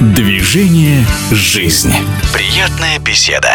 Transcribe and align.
Движение 0.00 1.04
«Жизнь». 1.32 1.92
Приятная 2.32 3.00
беседа. 3.00 3.50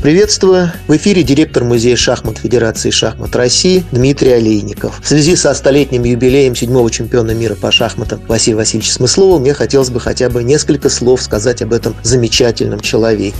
Приветствую! 0.00 0.70
В 0.86 0.96
эфире 0.96 1.24
директор 1.24 1.64
Музея 1.64 1.96
шахмат 1.96 2.38
Федерации 2.38 2.90
шахмат 2.90 3.34
России 3.34 3.84
Дмитрий 3.90 4.30
Олейников. 4.30 5.00
В 5.02 5.08
связи 5.08 5.34
со 5.34 5.52
столетним 5.54 6.04
юбилеем 6.04 6.54
седьмого 6.54 6.88
чемпиона 6.88 7.32
мира 7.32 7.56
по 7.56 7.72
шахматам 7.72 8.20
Василия 8.28 8.58
Васильевича 8.58 8.92
Смыслова 8.92 9.40
мне 9.40 9.54
хотелось 9.54 9.90
бы 9.90 9.98
хотя 9.98 10.30
бы 10.30 10.44
несколько 10.44 10.88
слов 10.88 11.20
сказать 11.20 11.62
об 11.62 11.72
этом 11.72 11.96
замечательном 12.04 12.78
человеке. 12.78 13.34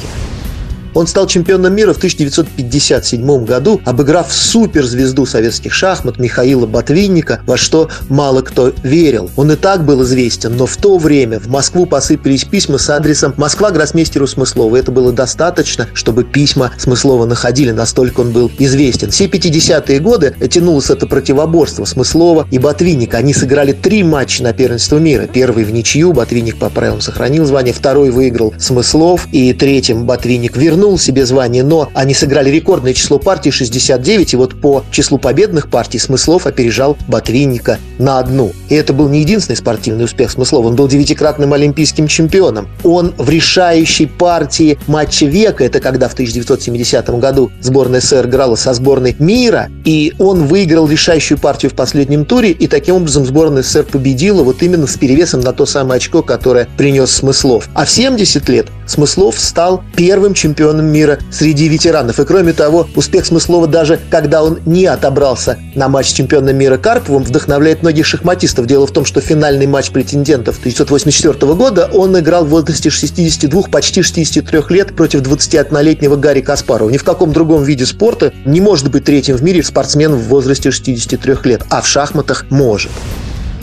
Он 0.97 1.07
стал 1.07 1.27
чемпионом 1.27 1.75
мира 1.75 1.93
в 1.93 1.99
1957 1.99 3.45
году, 3.45 3.83
обыграв 3.85 4.33
суперзвезду 4.33 5.27
советских 5.27 5.75
шахмат 5.75 6.19
Михаила 6.19 6.67
Ботвинника, 6.67 7.43
во 7.45 7.59
что 7.59 7.91
мало 8.09 8.41
кто 8.41 8.73
верил. 8.83 9.31
Он 9.37 9.53
и 9.53 9.57
так 9.57 9.85
был 9.85 10.03
известен, 10.05 10.57
но 10.57 10.65
в 10.65 10.75
то 10.79 10.97
время 10.97 11.39
в 11.39 11.49
Москву 11.49 11.85
посыпались 11.85 12.45
письма 12.45 12.79
с 12.79 12.89
адресом 12.89 13.35
«Москва 13.37 13.73
гроссмейстеру 13.73 14.27
Смыслова». 14.27 14.75
Это 14.75 14.91
было 14.91 15.13
достаточно, 15.13 15.87
чтобы 15.93 16.25
письма 16.25 16.73
Смыслова 16.79 17.27
находили, 17.27 17.73
настолько 17.73 18.21
он 18.21 18.33
был 18.33 18.51
известен. 18.59 19.11
Все 19.11 19.27
50-е 19.27 20.01
годы 20.01 20.35
тянулось 20.49 20.89
это 20.89 21.07
противоборство 21.07 21.85
Смыслова 21.85 22.49
и 22.51 22.59
Ботвинника. 22.59 23.19
Они 23.19 23.35
сыграли 23.35 23.75
три 23.75 24.03
матча 24.03 24.43
на 24.43 24.55
первенство 24.55 24.97
мира. 24.97 25.27
Первый 25.31 25.65
в 25.65 25.73
ничью, 25.73 26.15
Ботвинник 26.15 26.57
по 26.57 26.71
правилам 26.71 27.03
сохранил 27.03 27.45
звание, 27.45 27.75
второй 27.75 28.09
выиграл 28.09 28.55
Смыслов, 28.59 29.29
и 29.31 29.53
третьим 29.53 30.07
Ботвинник 30.07 30.57
вернул 30.57 30.86
вернул 30.87 30.99
себе 30.99 31.27
звание, 31.27 31.65
но 31.65 31.91
они 31.95 32.15
сыграли 32.15 32.49
рекордное 32.49 32.95
число 32.95 33.19
партий 33.19 33.51
69, 33.51 34.35
и 34.35 34.37
вот 34.37 34.61
по 34.61 34.85
числу 34.93 35.19
победных 35.19 35.69
партий 35.69 35.99
Смыслов 35.99 36.47
опережал 36.47 36.97
Ботвинника 37.09 37.79
на 37.99 38.21
одну. 38.21 38.53
И 38.69 38.75
это 38.77 38.93
был 38.93 39.09
не 39.09 39.21
единственный 39.21 39.57
спортивный 39.57 40.05
успех 40.05 40.31
Смыслова, 40.31 40.69
он 40.69 40.77
был 40.77 40.87
девятикратным 40.87 41.53
олимпийским 41.53 42.07
чемпионом. 42.07 42.69
Он 42.85 43.15
в 43.19 43.29
решающей 43.29 44.07
партии 44.07 44.79
матча 44.87 45.27
века, 45.27 45.65
это 45.65 45.81
когда 45.81 46.09
в 46.09 46.13
1970 46.13 47.09
году 47.19 47.51
сборная 47.61 48.01
СССР 48.01 48.27
играла 48.27 48.55
со 48.55 48.73
сборной 48.73 49.17
мира, 49.19 49.69
и 49.85 50.15
он 50.21 50.47
выиграл 50.47 50.89
решающую 50.89 51.39
партию 51.39 51.73
в 51.73 51.75
последнем 51.75 52.25
туре, 52.25 52.51
и 52.53 52.69
таким 52.69 52.97
образом 52.97 53.27
сборная 53.27 53.63
СССР 53.63 53.87
победила 53.91 54.45
вот 54.45 54.63
именно 54.63 54.87
с 54.87 54.97
перевесом 54.97 55.41
на 55.41 55.53
то 55.53 55.67
самое 55.67 55.97
очко, 55.97 56.23
которое 56.23 56.69
принес 56.77 57.11
Смыслов. 57.11 57.69
А 57.75 57.85
в 57.85 57.91
70 57.91 58.49
лет 58.49 58.67
Смыслов 58.87 59.39
стал 59.41 59.83
первым 59.97 60.35
чемпионом 60.35 60.66
чемпионом 60.67 60.87
мира 60.87 61.19
среди 61.31 61.69
ветеранов. 61.69 62.19
И 62.19 62.25
кроме 62.25 62.53
того, 62.53 62.89
успех 62.97 63.25
Смыслова 63.25 63.69
даже 63.69 64.01
когда 64.11 64.43
он 64.43 64.59
не 64.67 64.87
отобрался 64.87 65.59
на 65.75 65.89
матч 65.89 66.09
с 66.09 66.13
чемпионом 66.13 66.57
мира 66.57 66.77
Карповым, 66.77 67.23
вдохновляет 67.23 67.83
многих 67.83 68.05
шахматистов. 68.05 68.67
Дело 68.67 68.87
в 68.87 68.91
том, 68.91 69.05
что 69.05 69.21
финальный 69.21 69.67
матч 69.67 69.91
претендентов 69.91 70.59
1984 70.59 71.55
года 71.55 71.89
он 71.93 72.19
играл 72.19 72.45
в 72.45 72.49
возрасте 72.49 72.91
62, 72.91 73.63
почти 73.71 74.03
63 74.03 74.61
лет 74.71 74.97
против 74.97 75.21
21-летнего 75.23 76.17
Гарри 76.17 76.41
Каспарова. 76.41 76.91
Ни 76.91 76.99
в 76.99 77.05
каком 77.05 77.33
другом 77.33 77.63
виде 77.63 77.87
спорта 77.87 78.33
не 78.45 78.61
может 78.61 78.91
быть 78.91 79.05
третьим 79.05 79.37
в 79.37 79.43
мире 79.43 79.63
спортсмен 79.63 80.15
в 80.15 80.25
возрасте 80.25 80.73
63 80.73 81.37
лет, 81.45 81.63
а 81.71 81.81
в 81.81 81.87
шахматах 81.87 82.47
может 82.51 82.91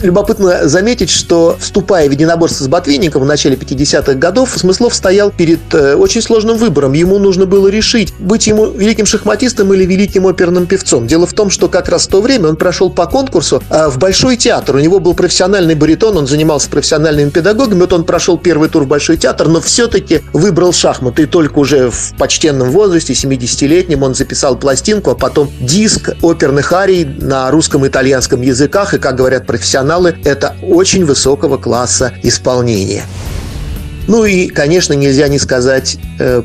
любопытно 0.04 0.68
заметить, 0.68 1.10
что 1.10 1.56
вступая 1.58 2.08
в 2.08 2.12
единоборство 2.12 2.64
с 2.64 2.68
Ботвинником 2.68 3.22
в 3.22 3.26
начале 3.26 3.56
50-х 3.56 4.14
годов, 4.14 4.50
Смыслов 4.56 4.94
стоял 4.94 5.30
перед 5.30 5.60
э, 5.74 5.94
очень 5.94 6.22
сложным 6.22 6.56
выбором. 6.56 6.92
Ему 6.92 7.18
нужно 7.18 7.46
было 7.46 7.68
решить, 7.68 8.14
быть 8.18 8.46
ему 8.46 8.66
великим 8.66 9.06
шахматистом 9.06 9.72
или 9.72 9.84
великим 9.84 10.26
оперным 10.26 10.66
певцом. 10.66 11.06
Дело 11.06 11.26
в 11.26 11.32
том, 11.32 11.50
что 11.50 11.68
как 11.68 11.88
раз 11.88 12.06
в 12.06 12.10
то 12.10 12.20
время 12.20 12.48
он 12.48 12.56
прошел 12.56 12.90
по 12.90 13.06
конкурсу 13.06 13.62
э, 13.70 13.88
в 13.88 13.98
Большой 13.98 14.36
театр. 14.36 14.76
У 14.76 14.78
него 14.80 15.00
был 15.00 15.14
профессиональный 15.14 15.74
баритон, 15.74 16.16
он 16.16 16.26
занимался 16.26 16.68
профессиональными 16.68 17.30
педагогами. 17.30 17.80
Вот 17.80 17.92
он 17.92 18.04
прошел 18.04 18.36
первый 18.36 18.68
тур 18.68 18.84
в 18.84 18.86
Большой 18.86 19.16
театр, 19.16 19.48
но 19.48 19.60
все-таки 19.60 20.20
выбрал 20.32 20.72
шахматы. 20.72 21.22
И 21.22 21.26
только 21.26 21.58
уже 21.58 21.90
в 21.90 22.14
почтенном 22.18 22.70
возрасте, 22.70 23.14
70-летнем, 23.14 24.02
он 24.02 24.14
записал 24.14 24.56
пластинку, 24.56 25.10
а 25.10 25.14
потом 25.14 25.50
диск 25.60 26.10
оперных 26.20 26.72
арий 26.72 27.04
на 27.04 27.50
русском 27.50 27.84
и 27.84 27.88
итальянском 27.88 28.42
языках. 28.42 28.94
И, 28.94 28.98
как 28.98 29.16
говорят 29.16 29.46
профессионалы, 29.46 29.93
профессионалы– 29.94 30.16
это 30.24 30.56
очень 30.62 31.04
высокого 31.04 31.56
класса 31.56 32.12
исполнения. 32.22 33.04
Ну 34.06 34.24
и, 34.24 34.48
конечно, 34.48 34.92
нельзя 34.92 35.28
не 35.28 35.38
сказать 35.38 35.96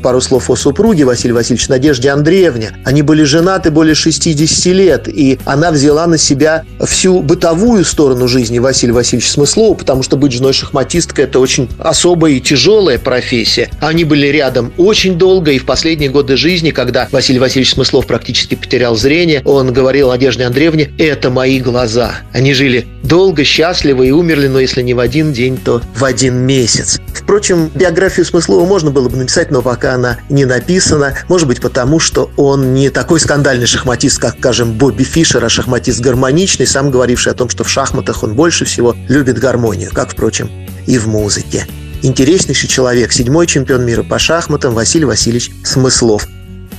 пару 0.02 0.20
слов 0.20 0.50
о 0.50 0.56
супруге 0.56 1.04
Василия 1.04 1.34
Васильевича, 1.34 1.70
Надежде 1.70 2.10
Андреевне. 2.10 2.72
Они 2.84 3.02
были 3.02 3.24
женаты 3.24 3.70
более 3.70 3.94
60 3.94 4.66
лет, 4.74 5.08
и 5.08 5.38
она 5.44 5.70
взяла 5.70 6.06
на 6.06 6.18
себя 6.18 6.64
всю 6.84 7.20
бытовую 7.20 7.84
сторону 7.84 8.28
жизни 8.28 8.58
Василия 8.58 8.92
Васильевича 8.92 9.32
Смыслова, 9.32 9.74
потому 9.74 10.02
что 10.02 10.16
быть 10.16 10.32
женой 10.32 10.52
шахматисткой– 10.52 11.24
это 11.26 11.40
очень 11.40 11.68
особая 11.78 12.32
и 12.32 12.40
тяжелая 12.40 12.98
профессия. 12.98 13.70
Они 13.80 14.04
были 14.04 14.26
рядом 14.26 14.72
очень 14.76 15.16
долго, 15.16 15.52
и 15.52 15.58
в 15.58 15.66
последние 15.66 16.10
годы 16.10 16.36
жизни, 16.36 16.70
когда 16.70 17.08
Василий 17.10 17.38
Васильевич 17.38 17.74
Смыслов 17.74 18.06
практически 18.06 18.54
потерял 18.54 18.96
зрение, 18.96 19.42
он 19.44 19.72
говорил 19.72 20.08
Надежде 20.08 20.44
Андреевне 20.44 20.92
«это 20.98 21.30
мои 21.30 21.60
глаза». 21.60 22.14
Они 22.32 22.54
жили 22.54 22.86
долго, 23.02 23.44
счастливо 23.44 24.02
и 24.02 24.10
умерли, 24.10 24.48
но 24.48 24.60
если 24.60 24.82
не 24.82 24.94
в 24.94 25.00
один 25.00 25.32
день, 25.32 25.58
то 25.62 25.82
в 25.94 26.04
один 26.04 26.36
месяц. 26.36 27.00
Впрочем, 27.12 27.70
биографию 27.74 28.24
Смыслова 28.24 28.64
можно 28.66 28.90
было 28.90 29.08
бы 29.08 29.16
написать, 29.16 29.50
но 29.60 29.62
пока 29.62 29.94
она 29.94 30.18
не 30.30 30.46
написана. 30.46 31.14
Может 31.28 31.46
быть, 31.46 31.60
потому 31.60 32.00
что 32.00 32.30
он 32.38 32.72
не 32.72 32.88
такой 32.88 33.20
скандальный 33.20 33.66
шахматист, 33.66 34.18
как, 34.18 34.36
скажем, 34.38 34.72
Бобби 34.72 35.02
Фишер, 35.02 35.44
а 35.44 35.50
шахматист 35.50 36.00
гармоничный, 36.00 36.66
сам 36.66 36.90
говоривший 36.90 37.32
о 37.32 37.34
том, 37.34 37.50
что 37.50 37.62
в 37.62 37.68
шахматах 37.68 38.22
он 38.22 38.34
больше 38.34 38.64
всего 38.64 38.96
любит 39.08 39.38
гармонию, 39.38 39.90
как, 39.92 40.12
впрочем, 40.12 40.50
и 40.86 40.96
в 40.96 41.08
музыке. 41.08 41.66
Интереснейший 42.00 42.70
человек, 42.70 43.12
седьмой 43.12 43.46
чемпион 43.46 43.84
мира 43.84 44.02
по 44.02 44.18
шахматам 44.18 44.72
Василий 44.72 45.04
Васильевич 45.04 45.52
Смыслов. 45.62 46.26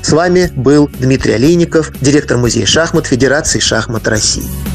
С 0.02 0.12
вами 0.12 0.52
был 0.56 0.90
Дмитрий 1.00 1.34
Олейников, 1.34 1.92
директор 2.02 2.38
Музея 2.38 2.66
шахмат 2.66 3.06
Федерации 3.06 3.60
шахмат 3.60 4.08
России. 4.08 4.71